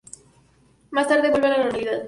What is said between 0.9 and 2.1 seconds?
tarde vuelve a la normalidad.